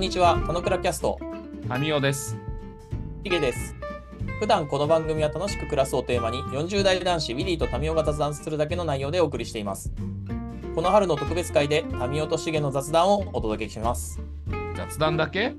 [0.00, 1.20] んにちは、たのくらキャスト、
[1.68, 2.34] タミオです。
[3.22, 3.76] ヒゲです。
[4.40, 9.92] 普段この番組は楽しく暮らすをテーマに、40代男子ウィリーとタミオが雑談するだけの内容でお送りしています。
[10.74, 14.18] この春の特別会で、タミオとシゲの雑談をお届けします。
[14.74, 15.54] 雑談だけ？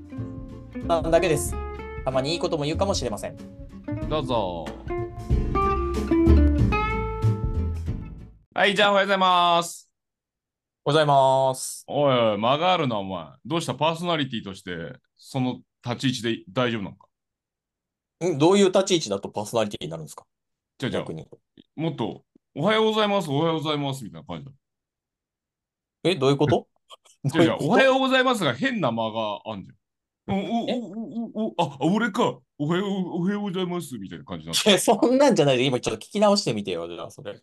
[0.88, 1.54] なんだけです。
[2.04, 3.36] たまにいいことも言うかもしれません。
[4.08, 4.66] どうぞ。
[8.54, 9.91] はい、じゃあおはようございます。
[10.84, 11.84] おはようございます。
[11.86, 13.26] おいおい、間があるな、お前。
[13.46, 17.06] どうしたパーソナリティとして、その立ち位置で大丈夫なのか？
[18.26, 18.36] ん？
[18.36, 20.24] どういう立ち位置だとパーソナリティになるんですか？
[20.78, 21.24] じゃあじゃあ逆、に。
[21.76, 22.24] もっと、
[22.56, 24.50] おはようございます、おはようございます、みたいな感じだ。
[26.02, 26.66] え、どういうこと？
[27.26, 30.34] じゃあじゃあ、おはうようございますが変な間があんじゃん。
[30.34, 32.40] お、お、お、お、お、あ、俺か。
[32.58, 34.68] おはよう、おはようございます、みたいな感じになって。
[34.68, 37.40] いやそんなんじゃないで、今ちょっと聞き直してみてよ、じゃあ、それ。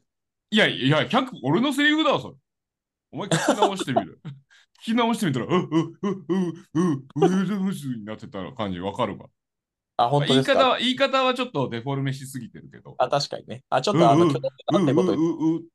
[0.52, 2.36] いやいや、100、俺のセリフだわ、それ。
[3.12, 4.20] お前聞き直してみる。
[4.82, 9.30] 聞き直してみたら、う、う、う、う、う、う、う、う、になってた感じわかるか。
[9.98, 12.96] あ、本当ですか言い方は、言い方はちょっとデフォルメしすぎてるけど。
[12.98, 13.64] あ、確かにね。
[13.70, 15.70] あ、ちょっとあの、うんうっとなってこと言っう、う、う、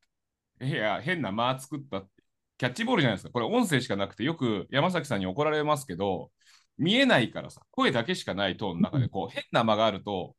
[0.61, 2.15] う、いや、変な間作ったって。
[2.57, 3.33] キャッチボールじゃないですか。
[3.33, 6.31] これ音声しかなくて、よく山崎さんに怒られますけど、
[6.79, 10.37] 見えないからさ、声だけしかないトーンの中で、こう、変な間があると、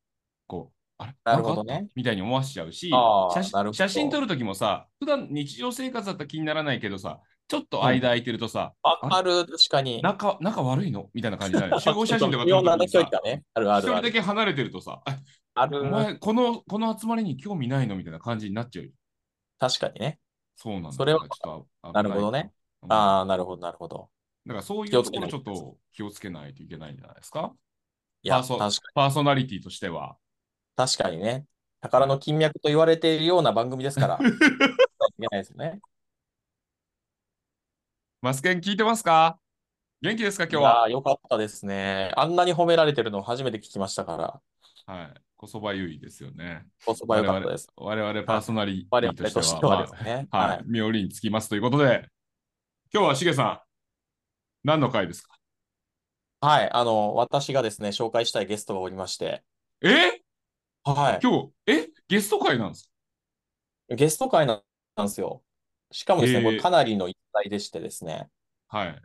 [0.47, 1.13] こう、あれ？
[1.23, 2.89] なるほどねみたいに思わせちゃうし、
[3.33, 3.43] 写
[3.73, 10.01] 写真撮るときもさ、普段日常生活だったら気にならないけどさ、ちょっと間空いてるとさ、わかる、確かに。
[10.01, 11.09] 仲、仲悪いの？
[11.13, 11.79] みたいな感じになる。
[11.81, 13.43] 集合写真とか撮るとさね。
[13.53, 14.11] あるあ一人だるある。
[14.11, 15.19] け離れてるとさ、あ
[15.55, 17.95] あるお前、この、この集まりに興味ないの？
[17.95, 18.91] みたいな感じになっちゃうよ。
[19.59, 20.19] 確かにね。
[20.55, 20.91] そうなんだ。
[20.93, 22.51] それはちょっと危なるほどね。
[22.83, 24.09] うんああ、なるほど、なるほど。
[24.45, 27.51] だからそういうところちょっとと気をつけないといけないんじゃないですか？
[28.21, 28.43] いや、
[28.93, 30.17] パーソナリティとしては。
[30.75, 31.45] に、確かにね。
[31.81, 34.15] 宝の金脈と言われているような番組ですから。
[34.15, 35.79] いけないですよね。
[38.21, 39.37] マスケン聞いてますか？
[40.01, 40.87] 元気ですか今日いやは。
[40.87, 42.11] ーよかったですね。
[42.17, 44.41] あんなに褒められてるの初めて聞きましたか
[44.87, 45.13] ら、はい。
[45.37, 46.65] こそばゆいですよね。
[46.87, 47.67] おそばよかったです。
[47.75, 50.27] 我々パーソナリテ我ィと々としては、はですね。
[50.31, 50.63] まあははいい。。
[50.67, 52.09] 妙理につきますということで、
[52.91, 53.59] 今日はしげさん、
[54.63, 55.37] 何の回ですか？
[56.41, 56.69] はい。
[56.71, 59.43] あの、私がですね、紹介したいゲストがおりまして、
[59.83, 60.21] え？
[60.93, 61.89] は今日、え？
[62.07, 62.91] ゲスト会なんです
[63.89, 63.95] い。
[63.95, 64.61] ゲスト会なん
[64.97, 65.41] ですよ。
[65.91, 68.29] しかもですね、へーこれかなりの一体でしてですね、
[68.69, 69.01] かはい。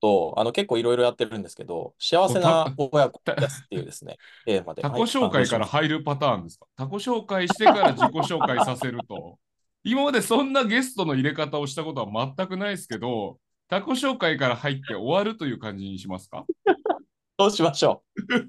[0.00, 4.82] と、あの、結構いろいろやってるんですけど、幸せな親子ですっていうですね、 テーマで。
[4.82, 6.66] 他己はい紹介から入るパターンですか？
[6.76, 9.38] 他己紹介してから自己紹介させると。
[9.84, 13.38] 今までそんなゲストの入れ方をしたことは全くないですけど、
[13.68, 16.44] 他己紹介から入って終わるという感じにしますか？
[17.38, 18.46] どうしましょう。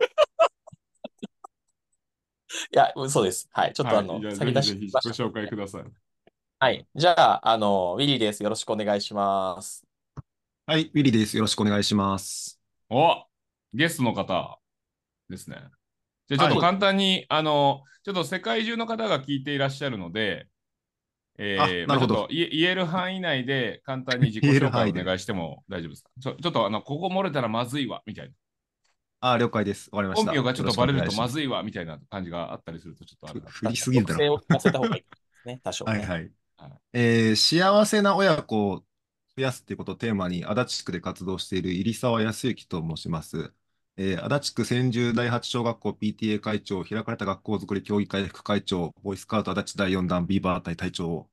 [2.72, 3.50] いや、嘘です。
[3.52, 3.74] はい。
[3.74, 5.84] ちょっとあの、はい、先出しぜひぜひましたご紹介ください。
[6.60, 6.88] はい。
[6.96, 8.42] じゃあ、あの、ウィリーです。
[8.44, 9.86] よろしくお願いします。
[10.66, 11.36] はい、ウィリーです。
[11.36, 12.60] よろしくお願いします。
[12.90, 13.26] お
[13.74, 14.60] ゲストの方
[15.30, 15.58] ですね。
[16.28, 20.48] じゃあちょっと簡単に、あの、ちょっと世界中の方が聞いていらっしゃるので、
[21.40, 26.10] えーあなるほどまあちょっと言え言える範囲内で簡単に自己紹介お願いしても大丈夫ですか？
[26.22, 28.34] ちょちょっとあの、ここ漏れたらまずいわ、みたいな。
[29.32, 29.90] あ、了解です。
[29.92, 30.32] わかりました。
[30.32, 31.30] 本名がちょっとバレるとまい。
[31.30, 33.50] ずいわ、みたいな感じがあったりするとちょっとあるな。
[33.50, 34.18] 振りすぎるだろ。
[34.18, 35.08] 特性を聞かせた方がいいで
[35.42, 35.62] すね。
[35.64, 35.92] 多少ね。
[35.92, 36.72] はいはいはい。
[36.94, 38.86] えー幸せな親子を
[39.38, 43.54] 増やすっていうことをテーマに、足立区で活動している入沢康之と申します。
[43.98, 51.30] えー足立区千住第八小学校 PTA 会長、開かれた学校づくり協議会副会長、ボーイスカウト足立第4弾ビーバー隊隊長を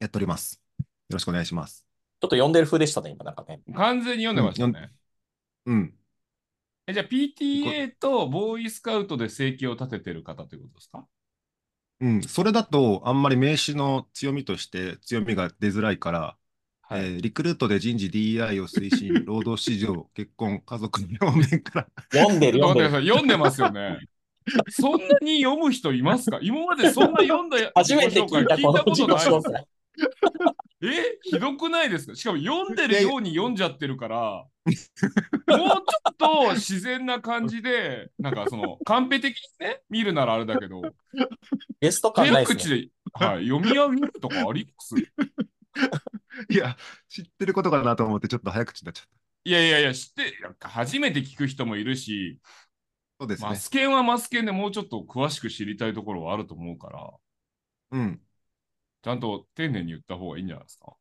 [0.00, 0.62] やっております。
[0.80, 1.86] よろしくお願いします。
[2.20, 3.60] ちょっと読んでる風でしたね、今なんかね。
[3.74, 4.92] 完全に読んでましたうんね。
[5.66, 5.98] うん。
[6.88, 11.04] えじゃあ PTA とボーイスカウトで生計を立ててる方ということですか？
[12.00, 12.22] うん。
[12.22, 16.36] それだと、あんまり名詞の強みとして強みが出づらいから、
[16.82, 17.00] はい。
[17.00, 23.98] えーリクルートで人事 DEI を推進、 労働市場、結婚、家族の両面から、読んでる、読んでますよね。
[24.70, 26.38] そんなに読む人いますか？
[26.40, 29.66] 今までそんな読んだ初めて聞いた、ことない。
[30.82, 31.18] え？
[31.22, 32.14] ひどくないですか？
[32.14, 34.18] しかも読んでるように読んじゃってるから、
[34.66, 35.74] もうちょ
[36.10, 40.82] っと自然な感じで、なんかその、カンペ的にね、見るならあれだけど、
[41.80, 42.76] ゲスト感ない早ですね。
[42.76, 44.94] 口で、はい、読み上げるとかあります？
[46.50, 46.76] いや、
[47.08, 49.10] 知ってることかなと思って、ちょっと早口になっちゃった。
[49.44, 52.38] いやいやいや、知って、なんか初めて聞く人もいるし、
[53.20, 53.48] そうですね。
[53.48, 57.10] マスケンはマスケンでもうちょっと詳しく知りたいところはあると思うから、
[57.92, 58.20] うん。
[59.08, 60.92] ちゃんと丁寧に言った方がいいんじゃないですか？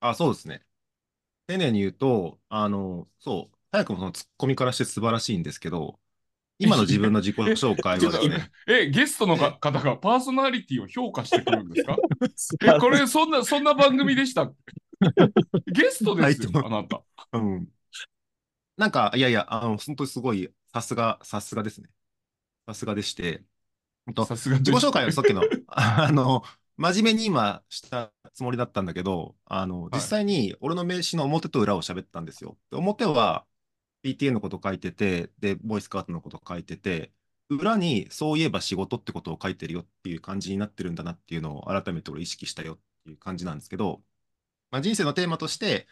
[0.00, 0.64] あ、そうですね。
[1.46, 6.00] 丁寧に言うと、あの、そう、早くもそのツッコミからして素晴らしいんですけど、
[6.58, 11.96] 今の自分の自己紹介はですね、 え、ゲストのか方がパーソナリティを評価してくるんですか？
[12.66, 14.52] え、いこれそんな、そんな番組でした
[15.68, 17.02] ゲストですよ、はいあなた。
[17.32, 17.68] うん。
[18.76, 21.88] なんか、いやいや、あの、本当にすごい、さすが、さすがですね。
[22.66, 23.44] さすがでして、
[24.06, 26.44] ほんとさすが自己紹介はさっきの、あの、
[26.80, 32.56] 真面目に今したつもりだったんだけど、あの、い実際に俺の名刺の表と裏を喋ったんですよ。
[32.70, 33.44] で表は
[34.02, 37.12] PTA のこと書いてて、で、ボイスカートのこと書いてて、
[37.50, 44.02] 裏にそういえば仕事ってことを書いてるよっていう感じになってるんだなっていうのを改めて俺意識したよっていう感じなんですけど、
[44.70, 45.86] まあ、人生のテーマとして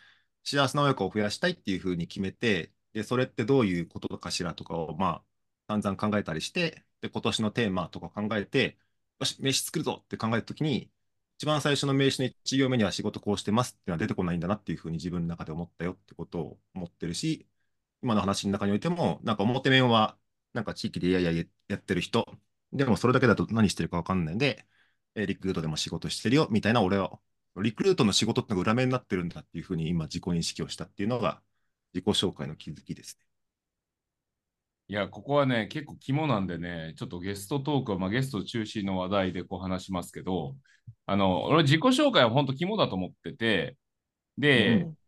[0.44, 5.23] 幸せな親子を増やしたいっていうふうに決めて、で、それってどういうことかしらとかを、ま
[5.69, 8.79] あ、散々考えたりして、で、今年のテーマとか考えて、
[9.20, 10.91] よし、名刺作るぞって考えたときに、
[11.38, 17.49] 一番最初の名刺の1行目には仕事こうしてますっていうのは出てこないんだなっていうふうに自分の中で思ったよってことを思ってるし、
[18.03, 20.19] 今の話の中においても、なんか表面は、
[20.53, 22.26] なんか地域でいやいややってる人、
[22.73, 24.67] でもそれだけだと何してるかわかんないんで、
[25.17, 27.21] リクルートでも仕事してるよみたいな俺は、
[27.56, 31.43] リクルートの仕事ってのが裏面になってるんだっていうふうに今自己認識をしたっていうのが
[31.94, 33.28] 自己紹介の気づきですね。
[34.90, 40.56] いや、ここはね、結構肝なんでね、ちょっとゲストトークは、まあ、ゲスト中心の話題でこう話しますけど、
[41.06, 43.76] あの、俺自己紹介は本当肝だと思ってて、
[44.38, 44.99] で、うん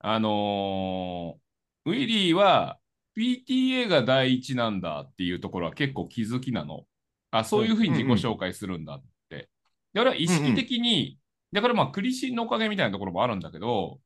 [0.00, 1.44] あのー
[1.86, 2.78] ウィリーは
[3.14, 6.86] PTA が第一なんだっていうところは結構気づきなの。
[7.30, 9.50] あ、そういうふうに自己紹介するんだって。
[9.92, 11.18] で、俺は意識的に、
[11.52, 14.00] だからまあ、クリシンのおかげみたいなところもあるんだけど、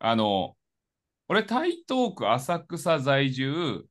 [0.00, 0.54] あの、
[1.28, 3.86] 俺、台東区浅草在住、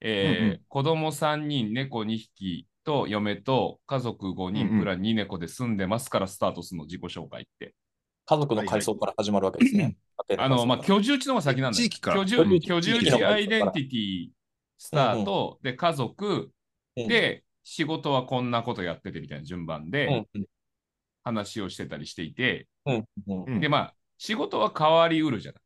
[0.00, 0.50] えーうん。
[0.50, 4.68] うん子供3人、猫2匹と嫁と家族5うんうん。
[4.70, 7.74] 人プラン2猫で住んでますからスタートするの、自己紹介って。
[8.26, 9.96] 家族の階層から始まるわけですね。
[10.36, 11.84] あの、まあ、居住地の方が先なんだよ。
[11.84, 12.20] 地域から。
[12.20, 14.28] 居住居住地アイデンティティ
[14.78, 16.52] スタート、で、家族、
[16.96, 20.46] うん、で、仕事はこんなことやっててみたいな順番でうんうん。
[21.24, 23.60] 話をしてたりしていて、うんうんうん。
[23.60, 25.62] で、まあ、仕事は変わりうるじゃない。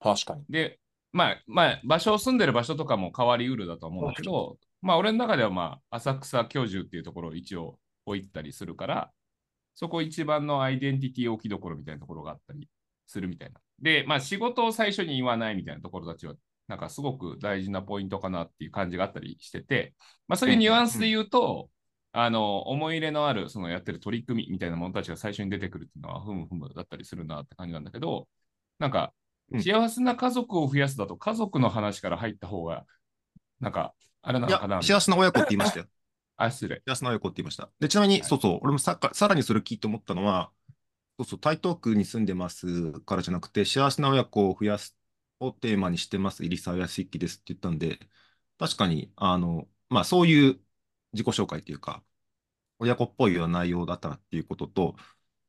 [0.00, 0.44] 確かに。
[0.48, 0.78] で、
[1.14, 9.12] まあ、まあ、場所を住んでる場所とかも変わりうるだと思うんだけど、まあ、俺の中では、まあ、浅草居住っていうところを一応置いたりするから、
[9.76, 12.68] そこ一番のアイデンティティ置きどころみたいなところがあったり
[13.06, 13.60] するみたいな。
[13.80, 16.34] で、まあ、仕事を最初に言わないみたいなところたちは、
[16.66, 19.94] なんかすごく大事なポイントかなっていう感じがあったりしてて、
[20.26, 21.70] まあ、そういうニュアンスで言うと、
[22.10, 28.28] あの、思い入れのある、そのやってる取り組みみたいなものたちが最初に出てくるっていうのは、ふむふむだったりするなって感じなんだけど、
[28.78, 29.12] なんか、
[29.54, 32.84] うん幸せな家族を増やすだと、家族の話から入った方が、
[33.60, 34.76] なんか、あれないのかな？
[34.76, 35.86] や、幸せな親子って言いましたよ。
[36.36, 36.82] あ、失礼。
[36.86, 37.70] 幸せな親子って言いました。
[37.78, 40.50] で、ちなみに、はいそうそう、俺もささらにそれ聞いて思ったのは、
[41.18, 44.96] そうそう、台東区に住んでますからじゃなくて、幸せな親子を増やす
[45.38, 48.00] をテーマにしてます、入沢康之ですって言ったんで、
[48.58, 50.60] 確かに、あの、まあ、そういう
[51.12, 52.02] 自己紹介っていうか、
[52.80, 54.96] 親子っぽいような内容だったなっていうことと、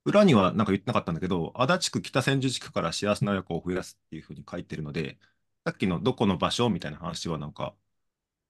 [0.06, 5.18] 裏にはなんか言ってなかったんだけど、足立区北千住地区から幸せな親子を増やすっていうふうに書いてるので、
[5.66, 7.74] さっきのどこの場所みたいな話はなんか、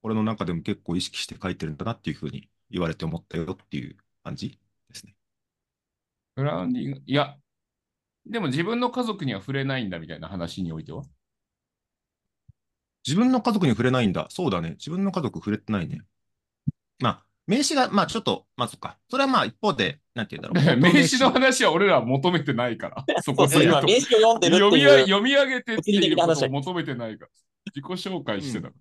[0.03, 4.59] 俺の中でも結構意識して書いてるんだなっていうふうに言われて思ったよっていう感じ
[4.89, 5.15] ですね。
[6.35, 7.37] グラウンディング、いや、
[8.25, 11.03] でも自分の家族には触れないんだみたいな話においては？
[13.07, 14.27] 自分の家族に触れないんだ。
[14.29, 14.71] そうだね。
[14.71, 16.01] 自分の家族触れてないね。
[16.99, 18.97] まあ、名刺が、まあちょっと、まあそっか。
[19.09, 20.77] それはまあ一方で、なんて言うんだろう。
[20.81, 23.05] 名刺の話は俺らは求めてないから。
[23.21, 24.99] そこで言うと名刺を読んでる読み上いう。
[25.01, 27.31] 読み上げてっていうことを求めてないから。
[27.73, 28.71] 自己紹介してた。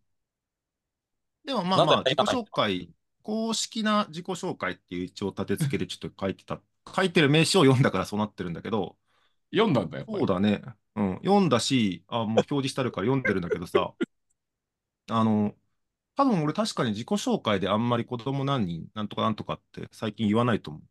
[1.44, 2.90] でもまあまあ、自己紹介、
[3.22, 6.60] 公式な自己紹介っていう一応立て付けでちょっと書いてた。
[6.94, 8.96] 書いてる名詞を読んだからそうなってるんだけど、
[9.52, 10.04] 読んだんだよ。
[10.08, 10.62] そうだね。
[10.96, 11.14] うん。
[11.24, 13.92] 読んだし、あ、もう表示してあるから読んでるんだけどさ、
[15.10, 15.54] あの、
[16.16, 20.83] 多分俺確かに自己紹介であんまり子供何人、なんとかなんとかって最近言わないと思う。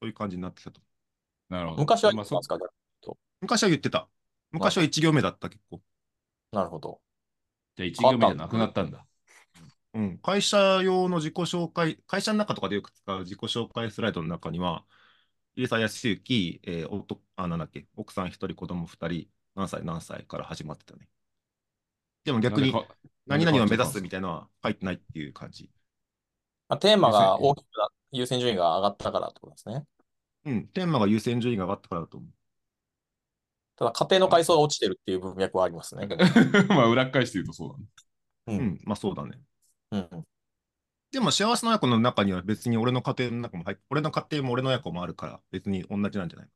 [0.00, 0.80] そういう感じになってきたと。
[1.48, 1.80] なるほど。
[1.82, 2.58] 昔は言まあってますか
[3.40, 4.08] 昔は言ってた。
[4.50, 5.80] 昔は1行目だった、結構。
[6.52, 7.00] なるほど。
[7.76, 9.06] じゃあ1行目じゃなくなったんだ。
[9.94, 10.18] うん。
[10.18, 14.84] 会社用の自己紹介、会社の中とかでよく使う自己紹介スライドの中には、
[15.56, 21.08] 入澤康之、えー、おとあ、なんだっけ、奥さん1人、子供2人、何歳何歳から始まってたね。
[22.24, 22.74] でも逆に、
[23.26, 25.70] 何々を目指すみたいなのは書いてないっていう感じ。
[26.68, 29.84] まあ、テーマが大きくな、優先順位が上がったからってことですね。
[30.44, 30.68] うん。
[30.68, 32.30] テーマが優先順位が上がったからだと思う。
[33.76, 36.06] ただ、家庭の階層が落ちてるっていう文脈はありますね。
[36.68, 37.84] まあ、裏っ返して言うとそうだね。
[38.46, 38.52] う。
[38.52, 38.80] うんん。
[38.84, 39.40] まあそうだね。
[39.90, 40.26] うん。
[41.12, 46.48] でも幸せな親子の中には別に俺の家庭の中も入っ俺の家庭も俺の親子もあるから別に同じなんじゃない？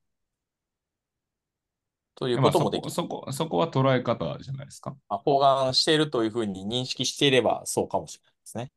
[2.16, 2.84] ということもできる。
[2.84, 4.90] こそこそこは捉え方じゃないですか。
[5.08, 8.72] まあ包含しているというふうに認識していればそうかもしれないですね。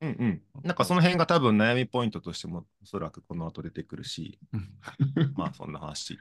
[0.00, 0.10] うん
[0.54, 0.62] うん。
[0.62, 4.38] なんかその辺が多分悩みポイントとしてもおそらくこの後出てくるし、
[5.36, 6.18] まあそんな話。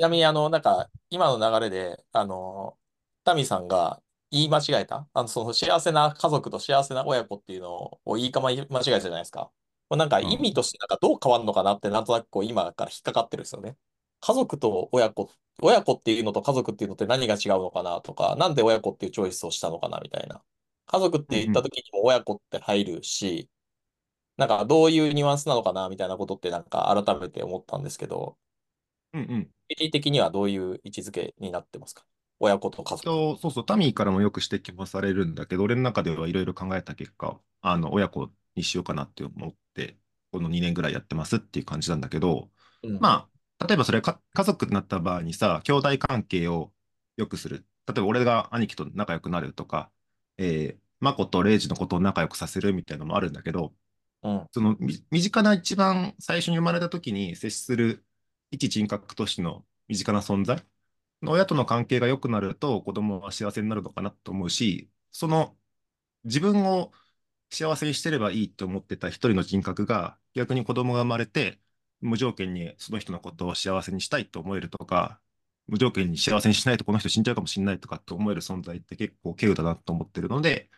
[0.00, 2.78] ちなみに、あの、なんか、今の流れで、あの、
[3.22, 5.06] タミさんが言い間違えた？
[5.12, 9.50] あの、その幸せな家族と幸せな親子っていうのを言いかま間違えたじゃないですか。
[9.90, 13.76] これなんか意味としてなんかどう変わるのかなってなんとなくこう今から引っかかってるんですよね。
[14.20, 15.30] 家族と親子、
[15.62, 20.42] 親子っていうのと家族っていうのって何が違うのかなとか、なんで親子っていうチョイスをしたのかなみたいな。
[20.86, 23.48] 家族って言った時にも親子って入るし、
[24.36, 28.36] なんかどういうニュアンスなのかなみたいなことってなんか改めて思ったんですけど、
[29.12, 29.50] うんうん。
[29.90, 32.04] 的にはどういう位置づけになってますか？
[32.40, 33.04] 親子と家族。
[33.04, 39.98] そうそうそう、タミーからもよく指摘もされるんだけど、俺の中ではいろいろ考えた結果、あの、親子にしようかなって思って、
[40.32, 42.50] この2年ぐらいやってますっていう感じなんだけど、
[42.82, 43.28] うんまあ、
[43.66, 46.72] 例えばそれか家族になった場合にさ、兄弟関係を
[47.16, 47.66] 良くする。
[47.86, 49.90] 例えば俺が兄貴と仲良くなるとか、
[50.38, 53.74] えー、マコとレイジのことを仲良くさせるみたいなのもあるんだけど、
[54.22, 54.46] うん。
[54.52, 58.04] そのみ身近な一番最初に生まれた時に接する
[58.50, 60.64] 一人格としての身近な存在、
[61.26, 65.56] 親との関係が良くなると子供は幸せになるのかなと思うし、その
[66.24, 66.92] 自分を
[67.50, 71.60] 幸せにしてればいいと思ってた一人の人格が逆に子供が生まれて
[72.00, 75.20] 無条件にその人のことを幸せにしたいと思えるとか、
[75.68, 80.70] 無条件に幸せにしないとこの人死んじゃうかもしれないとかって思える存在って結構稀有だなと思ってるので、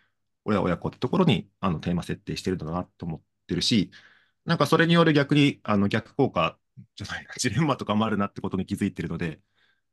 [0.45, 3.91] 俺は親子ってところにあのテーマ設定してるんだなと思ってるし、
[4.45, 6.59] なんかそれによる逆にあの逆効果
[6.97, 9.41] じゃないな、ジレンマとかもあるなってことに気づいてるので、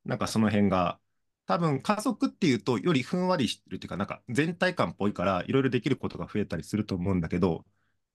[0.06, 1.00] なんかその辺が、
[1.46, 7.66] 多分家族っていうとよりふんわりしてるっていうか、なんか全体感っぽいから、いろいろできることが増えたりすると思うんだけど、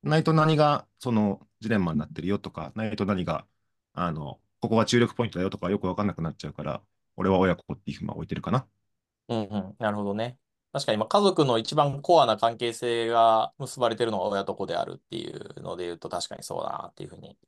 [0.04, 3.46] ないと何がそのジレンマになってるよとか、ないと何が、
[3.92, 6.82] あの、ここが注力ポイントだよとかよくわかんなくなっちゃうから、
[7.16, 8.66] 俺は親子っていうふうに置いてるかな。
[9.28, 9.76] うんうん。
[9.78, 10.38] なるほどね。
[10.72, 17.38] 確かに、まあ、家族の一番コアな関係性が結ばれてるのが親と子であるっていうので言うと、確かにそうだなっていうふうに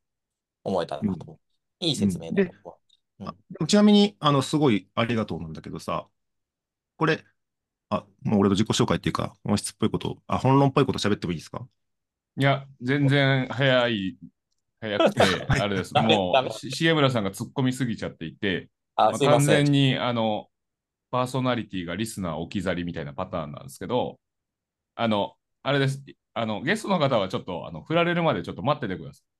[0.64, 1.38] 思えたなと。
[1.80, 2.78] いい説明だでと思
[3.24, 6.08] あでもちなみに、あの、すごいありがとうなんだけどさ、
[6.96, 7.24] これ、
[7.90, 11.68] あ、もう俺の自己紹介っていうか、本質っぽいこと、あ、本論っぽいこと喋ってもいいですか？
[12.38, 14.18] いや、全然早い、
[14.80, 15.94] 早くて、 あれです。
[15.94, 19.40] もう、し重村さんが突っ込みすぎちゃっていて、あ、まあ完。
[19.40, 20.48] 全に、あの、
[21.10, 24.18] パーソナリティがリスナー置き去りみたいなパターンなんですけど、
[24.94, 26.04] あの、あれです。
[26.34, 29.35] あの、ゲストの方はちょっと、あの、振られるまでちょっと待っててください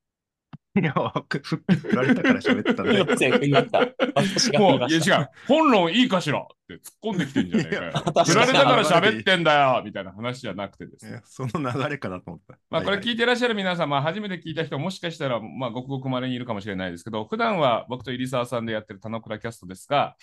[0.84, 2.94] や、ふふ振られたから喋ってたんで。
[2.94, 3.78] すいません、振りました。
[4.14, 4.52] 私い。
[4.52, 4.90] が振もう。
[4.90, 5.28] 違う。
[5.48, 6.80] 本論いいかしらって突っ
[7.12, 11.18] 込んできてんじゃねえかよ振 られたから喋ってんだよみたいな話じゃなくてですね。
[11.18, 12.58] えその流れかなと思った。
[12.70, 20.16] まあ、これ聞いてらっしゃる皆さん、まあ、初めて聞いた人、もしかしたら、まあ、ごくごく稀にいるかもしれないですけど、普段は僕と入澤さんでやってる田之倉キャストですが、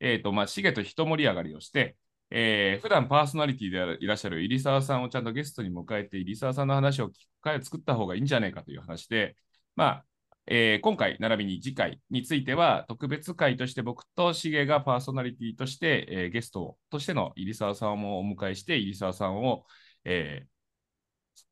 [0.00, 1.96] えっ、と、まあ、シゲと一盛り上がりをして、
[2.30, 9.36] えー普段パーソナリティでいらっしゃる入澤さんをちゃんとゲストに迎えて、入澤さんの話を聞く会を作った方がいいんじゃないかという話で、
[9.80, 10.04] まあ、
[10.46, 19.64] えー今回、並びに次回については、特別会として僕とシゲがパーソナリティとして、えーゲストとしての入澤さんをお迎えして、入澤さんを、
[20.04, 20.46] えー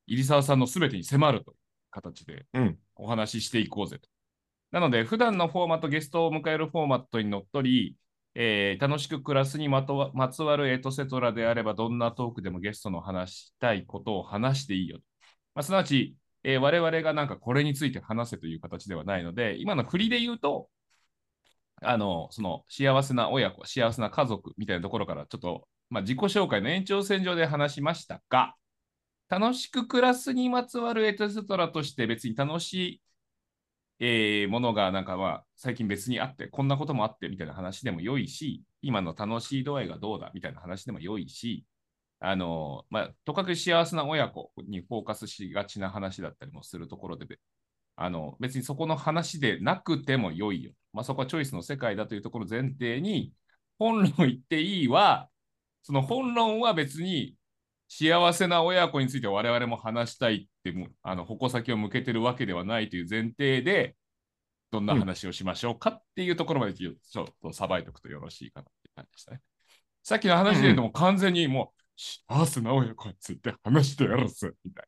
[0.09, 1.57] 入澤さんのすべてに迫るという
[1.91, 2.79] 形でうん。
[2.97, 4.11] お話ししていこうぜと。
[4.73, 7.97] なので、普段のフォーマット、ゲストを迎えるフォーマットにのっとり、
[8.35, 15.05] えー楽しく暮らすにまとわまつわるエトセトラであれば、どんなトークでもゲストの話したいことを話していいよと。
[15.55, 16.15] まあ、すなわち、
[16.49, 20.71] えー我々がなんかこれについて話せという形ではないので、今の振りで言うと、
[21.83, 28.55] あの、その幸せな親子、幸せな家族みたいなところからちょっと、まあ、自己紹介の延長線上で話しましたが、
[29.29, 33.03] 楽しく暮らすにまつわるエトセトラとして別に楽しい、
[34.01, 41.67] えーものがなんかまあ最近別にあって、こんなこともあってみたいな話でも良いし、今の楽しい度合いがどうだみたいな話でも良いし、
[42.21, 47.39] あのまあ、とかく幸せな親子にフォーカスしがちな話だったりもするところで、
[47.97, 50.73] あの別にそこの話でなくても良いよ。
[50.93, 53.33] まあ、そこはチョイスの世界だというところを前提に、
[53.79, 55.29] 本論言っていいは、
[55.83, 57.37] その本論は別に
[57.89, 63.95] 幸せな親子について我々も話したいってもあの矛先を向けてるわけではないという前提で、
[64.71, 69.41] どんな話をしましょうかっていうところまでちょっとさばいておくとよろしいかなって感じでしたね。
[70.03, 74.87] さっきの話で言うともう完全にもう、幸せな親子について話してやるぜみたい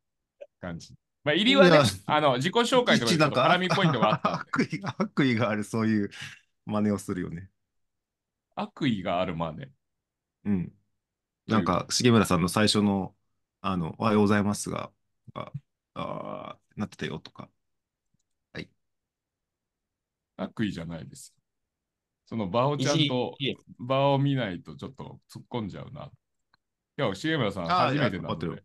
[0.61, 0.93] な感じ。
[1.23, 6.09] まあ、入りはねあの自己紹介とかでちょっと絡みポイントがあった悪意、 悪意がある、そういう
[6.65, 7.49] 真似をするよね。
[8.55, 9.69] 悪意があるまで。
[10.45, 10.73] うん。
[11.47, 13.15] なんか、重村さんの最初の、
[13.61, 14.91] あの、おはようございますが、
[15.33, 15.51] あ
[15.93, 17.49] あーなってたよとか。
[20.37, 21.35] 悪意じゃないです。
[22.25, 26.09] その場をちゃんと、いい場を見ないとちょっと突っ込んじゃうな。
[27.05, 28.63] いや、重村さんあ初めてなので、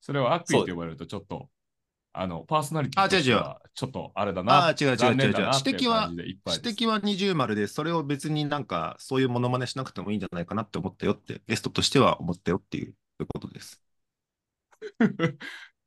[0.00, 1.48] それを悪意と呼ばれるとちょっと
[2.16, 4.66] あの、パーソナリティとしては、ちょっとあれだな。
[4.66, 12.94] あ違う違う違う残念だなっていう指摘は指摘は二重丸で、それを別になんか、そういうモノマネしなくてもいいんじゃないかなって思ったよって、ゲストとしては思ったよっていう
[13.26, 13.82] ことです。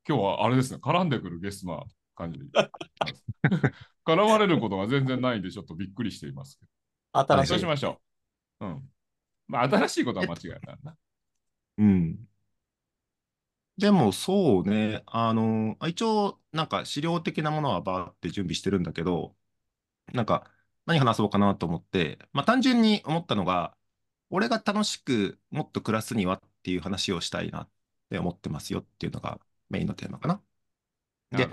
[0.06, 2.46] 今日はあれですね、絡んでくるゲストな感じで。
[4.06, 7.34] 絡まれることが全然ないんで、ちょっとびっくりしていますけど。
[7.36, 7.65] 新しいそうし。
[7.65, 8.01] ましょ
[8.60, 8.65] う。
[8.65, 8.89] うん。
[9.47, 10.97] まあ、新しいことは間違いないな。
[11.77, 12.27] うん。
[13.77, 19.35] でもそうね、あの、一応、なんか資料的なものはバーって準備してるんだけど、
[20.13, 20.51] なんか
[20.85, 23.77] 何話そうかなと思って、まあ単純に思ったのが、
[24.31, 27.71] 俺が楽しくもっと暮らすにはっていう話をしたいなっ
[28.09, 30.43] て思ってますよっていうのがメインのテーマかな。
[31.35, 31.49] で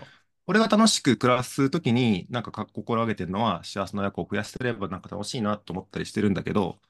[0.47, 6.81] 俺が楽しく暮らすときに、なんかか心がけてるのは、幸せな親子を増やせればなんか楽しいなと思ったりしてるんだけど、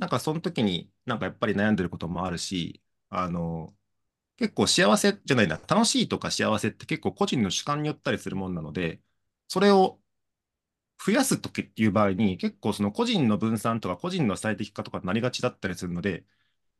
[0.00, 3.76] なんかその時になんかやっぱり悩んでることもあるし、あの、
[4.38, 9.02] 結構幸せじゃないな、楽しいとか幸せって結構個人の主観によったりするもんなので、
[9.48, 10.00] それを
[11.04, 16.24] 増やすときっていう場合に、結構その個人の分散とか個人の最適化とかになりがちだったりするので、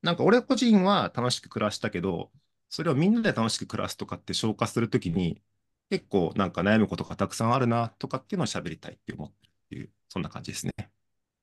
[0.02, 2.32] なんか俺個人は楽しく暮らしたけど、
[2.70, 5.42] それをみんなで楽しく暮らすとかって消化するときに、
[5.90, 10.72] 結構なんか悩むことがたくさんあるなとかっていうのを喋りたいって思ってるっていう、そんな感じですね。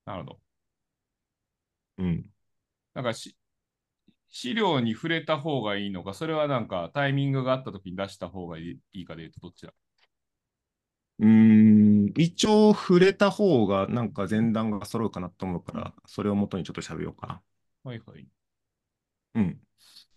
[0.05, 0.41] なるほど。
[1.97, 2.31] うん。
[2.93, 3.37] なんかし、
[4.29, 9.73] 資料に触れた方がいいのか、それはなんかタイミングがあった時に出した方がいいかで言うとどっちだ？
[11.19, 17.41] うーん、一応触れた方がなんか前段が揃うかなと思うから、それをもとにちょっと喋ろうかな。
[17.83, 18.27] はいはい。
[19.35, 19.61] うん。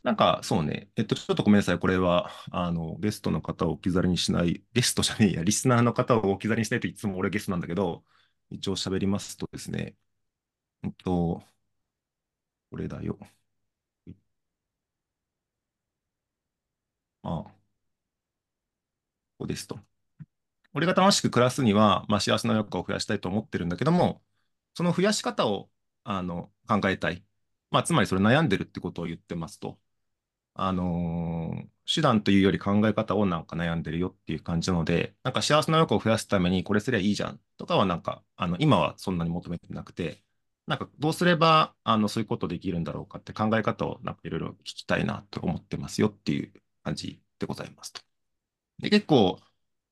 [0.03, 1.79] なんかそうね、えっと、ちょっとごめんなさい。
[1.79, 8.05] これは、あの、ゲストの方を置き去りにしない、ゲストじゃねえや、リスナーの方を置き去りにしないといつも俺ゲストなんだけど、
[8.51, 9.97] 一応喋りますとですね、
[10.85, 11.43] えっと、
[12.71, 13.19] これだよ。
[17.23, 17.53] ああ、こ
[19.39, 19.79] こですと。
[20.75, 24.23] 俺が楽しく暮らすには、まあ、幸せな親子を増やしたいと思ってるんだけども、
[24.75, 25.71] その増やし方を
[26.05, 27.25] あの考えたい。
[27.71, 29.79] まあ、つまりそれ悩んでるってことを言ってますと。
[30.55, 40.23] あのー手段というより考え方をなんか悩んでるよっていう感じなので、なんか幸せな親子を増やすためにこれすりゃいいじゃんとかはなんか、あの今はそんなに求めてなくて、
[40.71, 46.53] なんかどうすればあのそういうことできるんだろうかって考え方をなんかいろいろ聞きたいなと思ってますよっていう
[46.85, 48.03] 感じでございますと。
[48.79, 49.41] で、結構、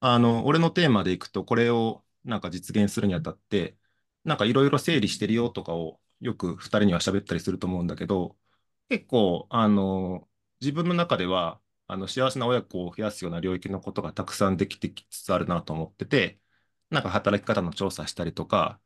[0.01, 3.77] あの、俺のテーマでいくと、これをなんか実現するにあたって、
[4.25, 8.37] なんかいろいろ整理してるよとかをよく二人には喋ったりすると思うんだけど、
[8.89, 10.29] 結構、あの、
[10.61, 16.41] 自分の中では、あの、幸せな親子を増やすような領域のことがたくさんできてきつつあるなと思ってて、
[16.91, 18.81] なんか働き方の調査したりとか、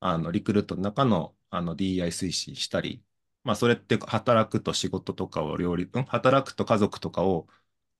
[0.00, 3.04] あの、リクルートの中の、あの、DI 推進したり、
[3.44, 7.48] まあ、それって働くと仕事とかを両立、働くと家族とかを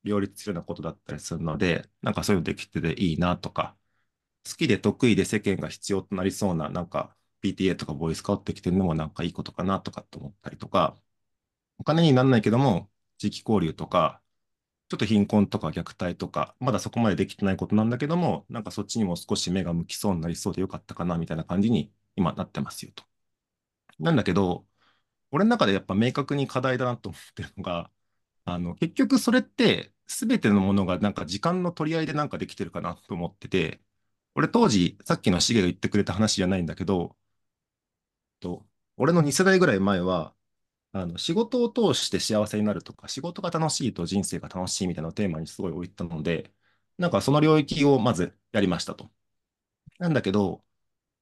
[0.03, 3.77] 両立するようなことだったりするので、なんかそういうのできてていいなとか、
[4.49, 10.97] 好きで得意で世間が必要となりそうな、なんか PTA とかボイス変わってきてるのもなんかいいことかなとかって思ったりとか、
[11.79, 14.21] お金にならないけども、地域交流とか、
[14.89, 23.03] ちょっと貧困とか虐待とか、まだそこまでできてないことなんだけども、なんかそっちにも少し目が向きそうになりそうでよかったかなみたいな感じに今なってますよと。
[23.99, 24.67] なんだけど、
[25.31, 27.91] 俺の中でやっぱ明確に課題だなと思ってるのが、
[28.45, 33.81] あの、結局それって全てのものがなんか時間の取り合いでなんかできてるかなと思ってて、
[34.35, 37.17] 俺当時、さっきのシゲが言ってくれた話じゃないんだけど、
[38.39, 38.65] と
[38.97, 40.33] 俺の2世代ぐらい前は、
[40.91, 46.51] あの仕事を通して幸せになるとか、仕事が楽しいと人生が楽しいみたいなテーマにすごい置いたので、
[46.97, 49.09] なんかその領域をまずやりましたと。
[49.99, 50.63] なんだけど、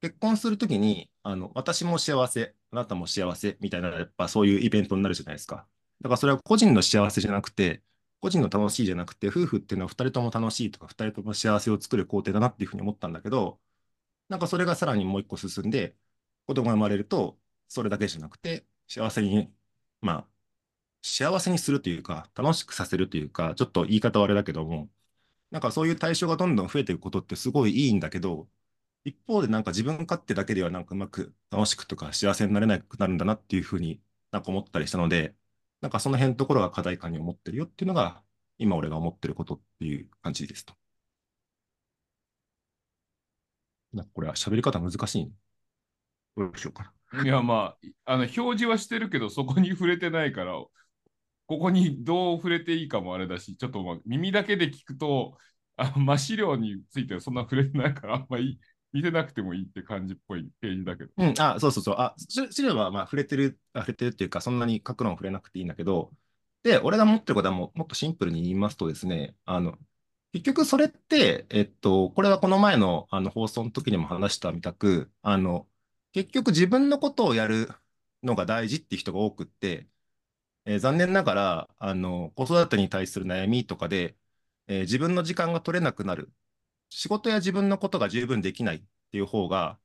[0.02, 5.68] 結婚するときに、あの、私も幸せ、あなたも幸せみたいな、やっぱそういうイベントになるじゃないですか。
[6.02, 7.84] だからそれは個人の幸せじゃなくて、
[8.22, 13.60] 個人の楽しいじゃなくて、夫婦っていうのは2人とも楽しいとか、2人とも幸せを作る工程だなっていうふうに思ったんだけど、
[14.30, 15.96] なんかそれがさらにもう一個進んで、
[16.46, 19.54] 子供が生まれると、それだけじゃなくて、幸せに、
[20.02, 20.28] まあ、
[21.04, 24.90] 幸せにするというか、楽しくさせるというか、ちょっと言い方はあれだけども、
[25.52, 28.50] なんかそういう対象がどんどん増えていくことってすごいいいんだけど、
[29.06, 35.36] 一方でなんか自分勝手だけではなんかうまく楽しくとか幸せになれなくなるんだなっていうふうになんか思ったりしたので、
[35.82, 38.24] なんかその辺のところが課題感に思ってるよっていうのが、
[38.60, 40.76] 今俺が思ってることっていう感じですと。
[43.94, 45.32] なんかこれは喋り方難しいね。
[46.38, 46.97] どうしようかな。
[47.24, 50.54] いや、まあ、あの、表示はしてるけど、そこに触れてないから、
[51.48, 55.38] ここにどう触れていいかもあれだし、ちょっとまあ耳だけで聞くと、
[55.78, 58.60] あまあ、資料についてはそんな触れてないから、あんまり
[58.92, 61.12] 見てなくてもいいって感じっぽいページだけど。
[61.18, 61.96] うん、あ、そうそうそう。
[61.98, 66.12] あ、資料はまあ触れてる、触れてるっていうか、そんなに書くの触れなくていいんだけど、
[66.64, 69.78] で、俺が持ってることはももっとシンプルに言いますとですね、あの、
[70.34, 75.68] 結局それって、えっと、これはこの前のあの放送の時にも話したみたく、あの、
[76.18, 77.70] 結局自分のことをやる
[78.24, 79.88] のが大事って人が多くって、
[80.66, 84.18] えー残念ながら、あの、子育てに対する悩みとかで、
[84.68, 86.32] えー自分の時間が取れなくなる。
[86.90, 89.80] 仕事や自分のことが十分できないっていう方が、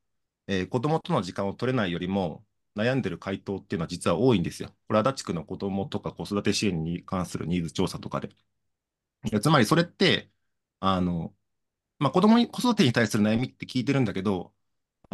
[0.49, 2.45] えー子供との時間を取れないよりも
[2.77, 4.75] 悩んでる回答っていうのは実は多いんですよ。
[4.89, 8.31] これ、足立区の子供とか子育て支援に関するニーズ調査とかで。
[9.25, 10.31] いやつまりそれって、
[10.81, 11.35] あの、
[12.01, 14.55] まあ、子供に、子育てに対する悩みって聞いてるんだけど、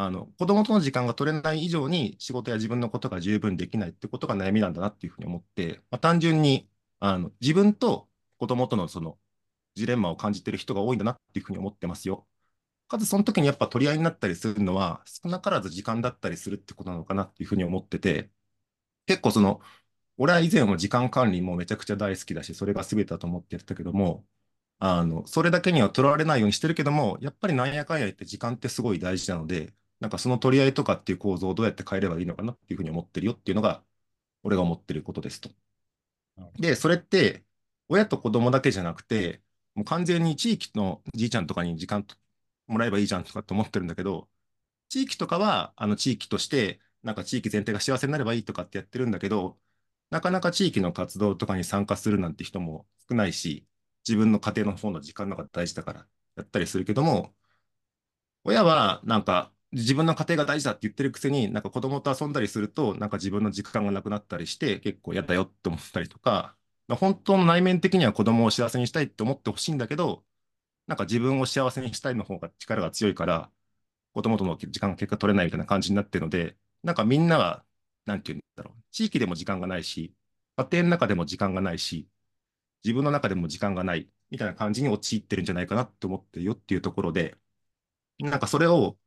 [0.01, 6.69] あの、子供との時間が取れない以上に仕事や自分のことが十分できないってことが悩みなんだなっていうふうに思って、まあ、単純に、
[7.01, 9.19] あの、自分と子供とのその
[9.75, 12.29] ジレンマを感じてる人が多いんだなっていうふうに思ってますよ。
[12.89, 18.31] かつ、その時にやっぱ取り合いになったりするのは、少なからず時間だったりするってことなのかなっていうふうに思ってて、
[19.07, 19.61] 結構その、
[20.19, 24.27] 俺は以前は時間管理もめちゃくちゃ大好きだし、それが全てだと思ってやってたけども、
[24.81, 33.85] あの、それだけには取られないようにしてるけども、やっぱりなんやかんや言って時間ってすごい大事なので、なんかその取り合いとかっていう構造をどうやって変えればいいのかなっていうふうに思ってるよっていうのが、
[34.45, 35.51] 俺が思ってることですと。
[36.59, 37.45] で、それって、
[37.89, 39.43] 親と子供だけじゃなくて、
[39.75, 42.17] もう完全に地域のじいちゃんとかに時間と
[42.67, 44.29] もらえばいいじゃんとかって思ってるんだけど、
[44.89, 49.59] 地域とかは、あの地域として、なんか地域全体が幸せになればいいとかってやってるんだけど、
[50.11, 53.67] なかなか地域の活動とかに参加するなんて人も少ないし、
[54.09, 57.35] 自分の家庭の方の時間の方が大事だからやったりするけども、
[58.45, 66.57] 親はなんか自分の家庭が大事だって言ってるくせに、なんか子供と遊んだりすると、なんか自分の時間がなくなったりして、結構嫌だよって思ったりとか、
[66.89, 70.25] 本当の内面的には子供を幸せにしたいって思ってほしいんだけど、
[70.87, 73.53] なんか自分を幸せにしたいの方が力が強いから、
[74.15, 77.65] 子供との時間が結果取れないみたいな感じになってるので、なんかみんなは、
[78.07, 80.15] なんて言うんだろう、地域でも時間がないし、
[80.57, 82.09] 家庭の中でも時間がないし、
[82.85, 87.37] 自分の中でも時間がないみたいな感じに陥ってるんじゃないかなって思ってるよっていうところで、
[88.19, 88.99] なんかそれを、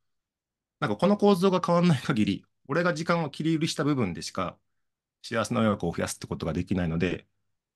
[0.82, 4.58] なんかこの構造が変わらない限り、俺が時間を切り売りした部分でしか
[5.24, 7.28] 幸せな親子を増やすってことができないので、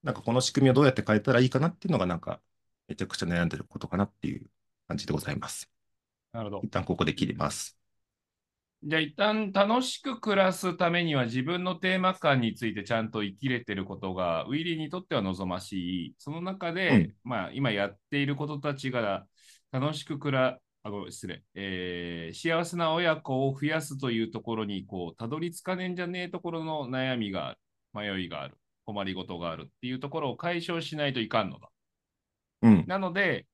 [0.04, 2.42] なんかこの仕組みをどうやって変えたらいいかなっていうのがなんか
[2.88, 4.50] めちゃくちゃ悩んでることかなっていう
[4.88, 5.70] 感じでございます。
[6.34, 6.62] なるほど。
[6.64, 7.78] 一旦ここで切ります。
[8.84, 16.16] じゃあ一旦楽しく暮らすためには自分のテーマ感についてちゃんと生きれてることがウィリーにとっては望ましい。
[16.20, 19.26] その中で、うんまあ今やっていることたちが
[19.72, 27.58] 楽しく暮ら、あ、ごめん、失礼、えー幸せな親子を増やすというところにこうたどり着かねえんじゃねえところの悩みがある、
[27.94, 31.70] 迷いがある、困りごとがあるっていうところを解消しないといかんのだ。
[32.62, 32.84] うん。
[32.88, 33.48] なので、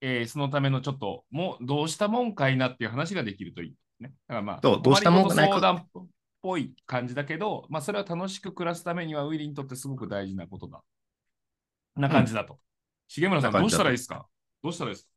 [0.00, 4.14] えーそのためのちょっと、もうどうしたもんかいなっていう話ができるといいね。
[4.26, 6.06] だからまあ、どうしたもんかないかっ
[6.40, 10.82] ぽい感じだけど、まあ、それは楽しく暮らすためにはウィリーにとってすごく大事なことだ。
[11.96, 12.58] な感じだと。
[13.08, 14.26] 重村さん、どうしたらいいですか？
[14.62, 15.13] どうしたらいいですか？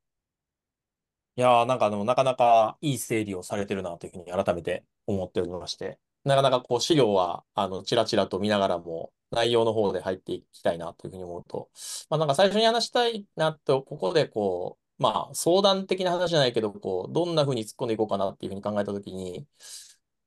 [1.38, 11.69] いやー、なんかでもなかなかいい整理をされてるなというふうに改めて思っておりまして、なかなかこう資料は、あの、ちらちらと見ながらも、内容の方で入っていきたいなというふうに思うと、
[12.10, 19.45] まあなんか最初に話したいなと、ここでこう、まあ相談的な話じゃないけど、こう、どんなふうに突っ込んでいこうかなっていうふうに考えたときに、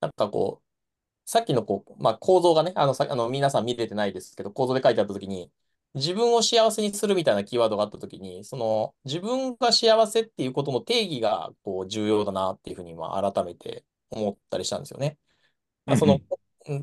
[0.00, 0.66] なんかこう、
[1.30, 5.52] さっきのこう、まあ構造がね、あの、さ、あの、皆さん見れてないですけど、構造で書いてあったときに、
[5.94, 15.18] 自分を幸せにするみたいなキーワードがあったときに、その自分が幸せっていうことの定義がこう重要だなっていうふうにまあ改めて思ったりしたんですよね。
[15.86, 16.20] まあその、うん
[16.66, 16.74] 例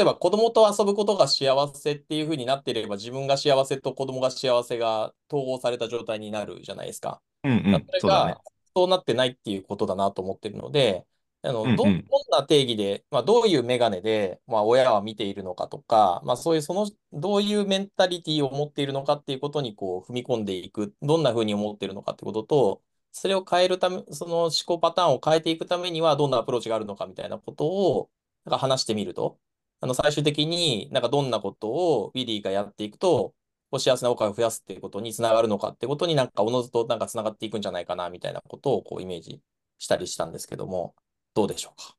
[0.00, 7.20] えば子供と遊ぶことが幸せっていうふうになっていれば自分が幸せと子供が幸せが統合された状態になるじゃないですか。
[7.42, 7.86] うんうん。
[7.98, 8.40] それが。
[8.76, 11.04] そうなってないっていうことだなと思ってるので、
[11.44, 11.76] あの、うんうん。
[11.76, 11.94] ど、どん
[12.30, 28.10] な定義で、まあ、どういうメガネで、まあ、親は見ているのかとか、まあ、そういう、その、どういうメンタリティを持っているのかっていうことに、こう、踏み込んでいく、どんな風に思っているのかってことと、それを変えるため、その思考パターンを変えていくためには、どんなアプローチがあるのかみたいなことを、
[28.44, 29.38] なんか話してみると、
[29.80, 33.34] あの、最終的になんかどんなことをウィリーがやっていくと、
[33.70, 39.40] こう幸せな岡を増やすっていうことにつながるのかってことになんかおのずとなんかつながっていくんじゃないかなみたいなことをこうイメージ
[39.78, 40.94] したりしたんですけども、
[41.34, 41.94] どうでしょうか？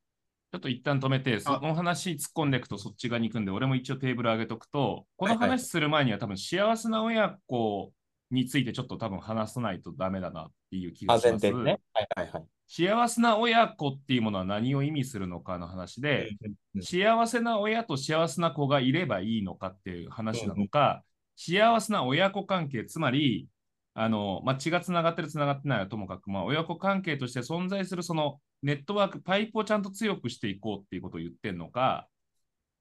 [0.52, 7.92] ちょっと一旦止めて、その話突っ込んでいくとそっち側に行くんで、俺も一応テーブル上げとくと、この話する前には多分幸せな親子
[8.30, 11.52] についてちょっと多分話さないとダメだなっていう気があ、します。
[11.52, 11.52] ね。
[11.92, 12.44] はいはいはい。
[12.68, 16.30] 幸せな親子っていうものは何を意味するのかの話で、
[16.74, 21.02] うん幸せな親と幸せな子がいればいいのかっていう話なのか、
[21.34, 23.48] 幸せな親子関係、つまり、
[23.98, 32.06] あの、まあ、血がつながってるつながってないはともかく、まあ、親子関係として存在するそのネットワーク、パイプをちゃんと強くしていこうっていうことを言ってるのか、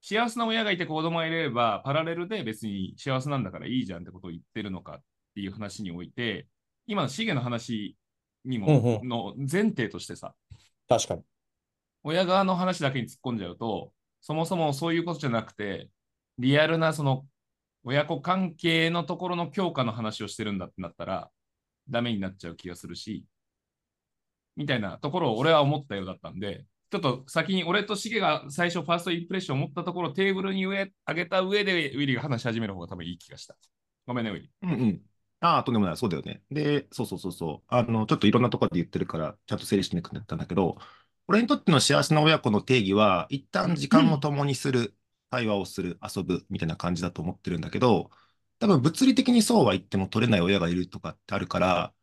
[0.01, 5.04] 幸せな親がいて子供がいれば、パラレルで別に幸せなんだからいいじゃんってことを言ってるのかっ
[5.36, 6.47] ていう話において、
[6.86, 7.95] 今のシゲの話
[8.43, 10.36] にうんも、うの前提としてさ、
[10.89, 11.21] 確かに。
[12.04, 15.89] 親側の話だけに突っ込んじゃうと、そもそもそういうことじゃなくて、
[16.39, 17.25] リアルなその
[17.86, 21.30] 親子関係のところの強化の話をしてるんだってなったら、
[21.89, 23.26] ダメになっちゃう気がするし、
[24.56, 33.56] みたいなところを俺は思ったようだったんで、ちょっと先に俺とシゲが最初ファーストインプレッションを持ったところテーブルに上上げた上でウィリーが話し始める方が多分いい気がした。
[34.08, 34.50] ごめんね、ウィリー。
[34.63, 35.02] うんうん。
[35.41, 35.98] ああ、とんでもない。
[35.98, 36.41] そうだよね。
[36.50, 37.67] で、そうそうそうそう。
[37.67, 40.78] あの、ちょっといろんなところで言ってるから、ちゃんと整理していくんだったんだけど、
[41.28, 44.95] 俺にとっての幸せな親子の定義は、一旦時間を共にする、
[45.36, 48.12] 対話をする、遊ぶみたいな感じだと思ってるんだけど、
[48.60, 51.93] 多分物理的にそうは言っても取れない親がいるとかってあるから、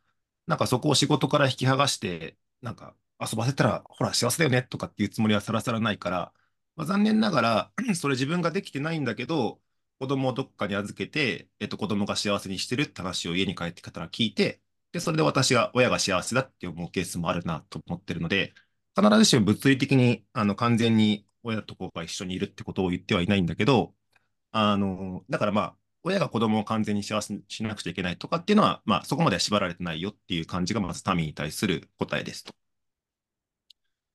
[0.46, 6.32] なんかそこを仕事から引き剥がして、なんか遊ばせたら、ほら、幸せだよねとかっていうつもりはさらさらないから、
[6.76, 9.60] まあ、残念ながら、 それ自分ができてないんだけど、
[9.98, 18.54] 子供をどっかに預けて、えっと、子供が幸せにしてるって話を家に帰ってきたら聞いて、で、それで私が、親が幸せだって思うケースもあるなと思ってるので、
[18.96, 23.94] 必ずしも物理的に、あの、完全に親と子が一緒にいるってことを言ってはいないんだけど、
[24.52, 32.54] あの、だからまあ、親が子供を完全に幸せにしなくちゃいけないとかっていうのは、まあ、そこまでは縛られてないよっていう感じが、まず民に対する答えですと。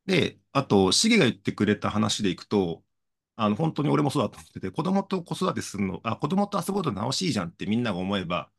[0.06, 2.84] で、あと、シゲが言ってくれた話でいくと、
[3.36, 8.50] あの、本当に俺もそうだと思ってて、子供と子育てするの、あ、子供と遊ぶこと楽しいじゃんってみんなが思えば、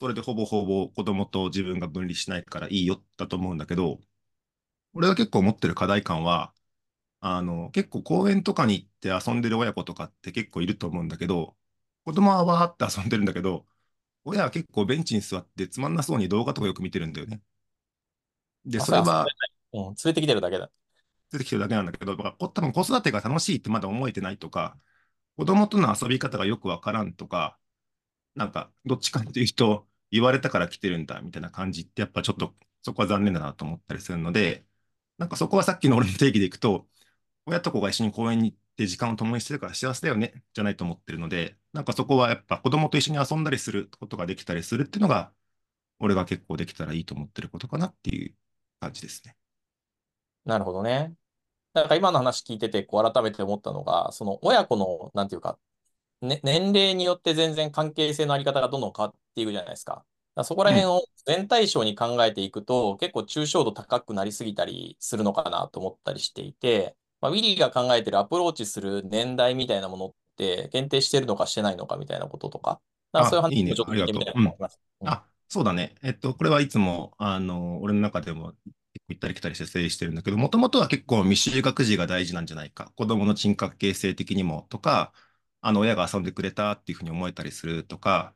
[0.00, 4.00] それでほぼほぼ子供と自分が分離しないからいいよだと思うんだけど、
[4.94, 6.54] 俺が結構持ってる課題感は、
[7.22, 11.56] あの、結構公園とかに行って遊んでる親子とかって結構いると思うんだけど、
[12.04, 13.66] 子供はわーって遊んでるんだけど、
[14.24, 17.42] 親は結構ベンチに座ってつまんなそうに動画とかよく見てるんだよね。
[18.64, 19.26] で、それは、
[19.72, 20.70] うん、連れてきてるだけだ。
[21.30, 24.78] 出てきてるだけなんだけど、だからこ多分子育てが楽しいってまだ思えてないとか、
[25.36, 27.58] 子供との遊び方がよくわからんとか、
[28.34, 34.66] なんか、どっちかっていうと、言われたから来てるんだみたいな感じって、やっぱちょっとそこは残念だなと思ったりするので、
[35.18, 36.88] なんかそこはさっきの俺の定義でいくと、
[37.46, 45.32] 親と子が一緒に公園に行って時間を共にしてるから幸せだよね、じゃないと思ってるので、なんかそこはやっぱ子供と一緒に遊んだりすることができたりするっていうのが、
[46.00, 48.34] 俺が結構できたらいいと思ってることかなっていう
[48.80, 49.36] 感じですね。
[50.44, 51.14] なるほどね。
[51.74, 55.58] なんか今の話聞いてて、こう改めて思ったのが、その親子の、なんていうか、
[56.22, 59.94] ね、年齢によって全然関係性のあり方がどんどん変わっていくじゃないですか。
[59.94, 60.04] だか
[60.36, 72.80] らそこら辺を全対象に考えていくと、結構抽象度高くなりすぎたりするのかなと思ったりしていて、まあ、ウィリーが考えてるアプローチする年代みたいなものって限定してるのかしてないのかみたいなこととか、
[73.12, 74.80] なんかそういう話もちょっと聞いてみたいなと思います。
[75.02, 75.94] うんあ、そうだね。
[76.02, 78.74] えっと、これはいつも、あの、俺の中でも結構
[79.08, 82.92] 行ったり来たりして整理してるんだけど、もともとは結構未就学児が大事なんじゃないか。
[82.96, 85.12] 子供の人格形成的にもとか、
[85.60, 88.34] あの、親が遊んでくれたっていうふうに思えたりするとか、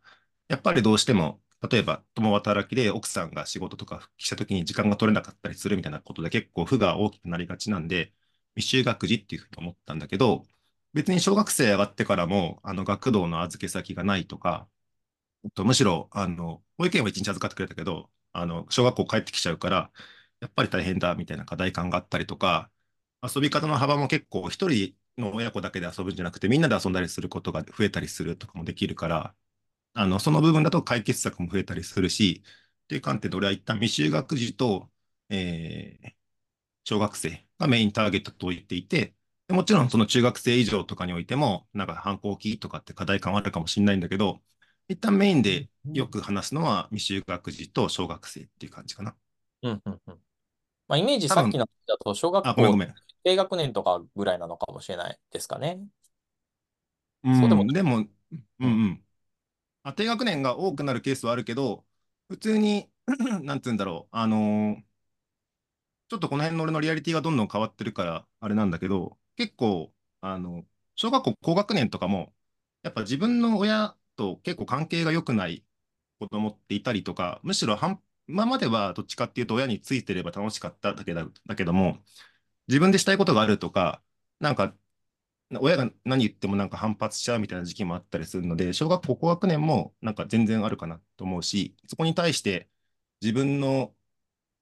[0.48, 8.12] やっぱりどうしても、例えば共働きで奥さんが仕事とか復帰した時に時間が取れなかったりするみたいなことで結構負が大きくなりがちなんで、
[8.56, 10.46] 未就学児っていうふうに思ったんだけど、
[10.94, 14.68] 別に小学生上がってからも、あの、学童の預け先がないとか、
[15.54, 19.92] とむしろ、あの、保育園は一日預かってくれたけど、あの、小学校帰ってきちゃうから、
[20.40, 22.70] やっぱり大変だみたいな課題感があったりとか、
[23.22, 29.34] 遊び方の幅も結構一人の親子だけで遊ぶんじゃなくて、みんなで遊んだりすることが増えたりするとかもできるから、
[29.94, 32.42] あの、その部分だと解決策も増えたりするし、
[32.84, 34.90] っていう観点で俺は一旦未就学児と、
[35.30, 36.16] えー
[36.86, 39.14] 小学生がメインターゲットと言っていて、
[39.48, 44.42] でもちろんその中学生以上とかにおいても、なんか反抗期とかって課題感はあるかもしれないんだけど、
[44.88, 49.16] 一旦メインでよく話すのは未就学児と小学生っていう感じかな。
[49.62, 50.20] うんうんうん。
[50.88, 52.94] まあ、イメージさっきの話だと、小学あ、ごめんご校めん。
[53.24, 55.80] 低学年とかぐらいなのかもしれないですかね。
[57.24, 58.08] うん、そうでもでも、うん
[58.60, 59.06] うん。
[59.84, 61.86] あ、低学年が多くなるケースはあるけど、
[62.28, 62.90] 普通に、
[63.44, 64.84] なんて言うんだろう、あのー
[66.08, 70.64] ちょっとこの辺の俺のリアリティがどんどん変わってるから、あれなんだけど、結構、あの、
[70.94, 72.32] 小学校高学年とかも、
[72.82, 75.64] やっぱ自分の親と結構関係が良くない
[76.20, 82.04] 子供っていたりとか、むしろ半今まではどっちかっていうと親についてれば楽しかっただけだ、だけども、
[82.68, 84.02] 自分でしたいことがあるとか、
[84.40, 84.74] なんか
[85.60, 92.68] 親が何言ってもなんか反発しちゃうみたいな時期もあったりするので、小学校高学年もなんか全然あるかなと思うし、そこに対して
[93.20, 93.94] 自分の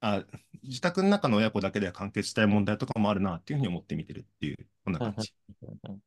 [0.06, 0.22] あ
[0.62, 5.32] 自宅の中の親子だけでは完結したい問題とかもあるなっていうふうに思って見てるっていう、こんな感じ。
[5.62, 6.00] うんうん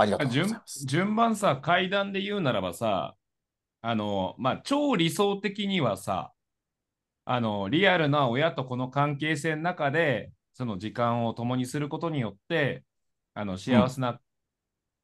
[0.00, 0.86] ありがとうござい順ます。
[0.86, 3.16] 順番さ、階段で言うならばさ、
[3.80, 6.32] あの、まあ、超理想的にはさ、
[7.24, 12.84] あの、リアルな親と子の関係性の中で、その時間を共にすることによって、
[13.34, 14.20] あの、幸せな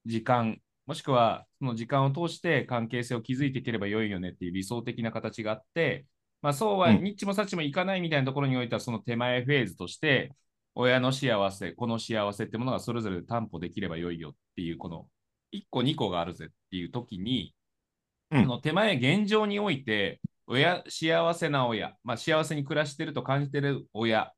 [0.06, 6.06] 時間もしくはその時間を通して関係性を築いていければ良いよねっていう理想的な形があって、
[6.44, 10.34] まあ、そうはうんニッチもサッチもいかないみたいなところにおいては、その手前フェーズとして、
[10.74, 15.08] 親の幸せ、子の幸せってものがそれぞれ担保できれば良いよっていう、この
[15.52, 17.54] 1個2個があるぜっていう時に、
[18.30, 24.30] うんその手前現状において、親、幸せな親、まあ、幸せに暮らしてると感じてる親、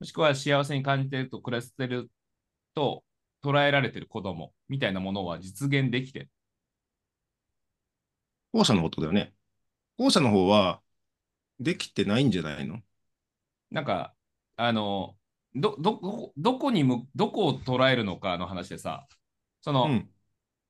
[0.00, 2.10] もしくは幸せに感じてると暮らしてる
[2.74, 3.04] と
[3.44, 6.30] 捉えられてる子供みたいなものは実現できてる。
[8.54, 9.34] 後者のことだよね。
[9.98, 10.80] 後者の方は、
[11.62, 12.80] できてないんじゃないの？
[13.70, 14.14] なんか、
[14.56, 15.14] あの、
[15.54, 19.06] ど、どこ、どこにむ、どこを捉えるのかの話でさ、
[19.60, 20.08] その、うん。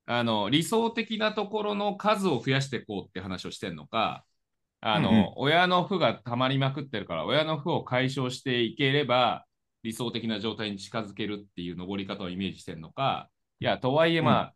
[0.05, 4.25] あの、理想的なところの数を増やしていこうって話をしてんのか、
[4.81, 5.33] あの、うんうん。
[5.37, 9.45] 親の負が溜まりまくってるから、親の負を解消していければ、
[9.81, 13.29] 理想的な状態に近づけるっていう登り方をイメージしてるのか、
[13.59, 14.53] いや、とはいえ、まあ、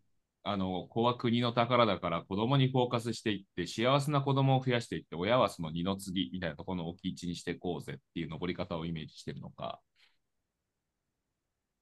[0.50, 9.82] あの、子は国の宝だから子供にフォーカスしていって、幸せな子供を増やしていって、親はその二の次みたいなところの置き位置にしていこうぜっていう登り方をイメージしてるのか、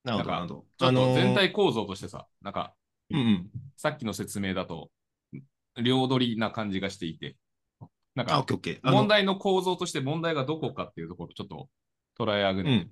[0.03, 0.55] なるほど、んか。
[0.77, 3.49] ちょっと全体構造としてさ、なんか、ーうんうん。
[3.77, 4.89] さっきの説明だと、
[5.81, 7.35] 両取りな感じがしていて、
[8.15, 8.45] なんか、
[8.83, 11.69] 問題の構造として問題がどこかっていうところをちょっと
[12.17, 12.69] 捉え上げる。
[12.69, 12.91] うん。